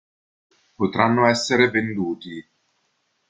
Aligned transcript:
Potranno 0.73 1.27
essere 1.27 1.69
venduti. 1.69 2.43